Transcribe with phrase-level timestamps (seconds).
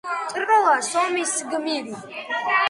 [0.37, 1.95] ტროას ომის გმირი.